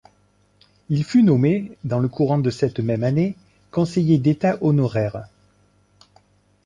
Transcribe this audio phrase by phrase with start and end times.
[0.89, 3.35] Il fut nommé, dans le courant de cette même année,
[3.69, 5.27] conseiller d'État honoraire.